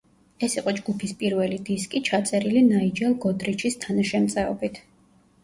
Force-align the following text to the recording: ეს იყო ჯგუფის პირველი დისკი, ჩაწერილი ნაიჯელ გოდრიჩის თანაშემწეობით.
ეს 0.45 0.53
იყო 0.59 0.71
ჯგუფის 0.77 1.11
პირველი 1.19 1.59
დისკი, 1.67 2.01
ჩაწერილი 2.07 2.65
ნაიჯელ 2.71 3.15
გოდრიჩის 3.27 3.79
თანაშემწეობით. 3.87 4.83